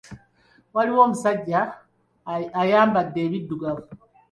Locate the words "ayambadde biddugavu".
2.61-3.83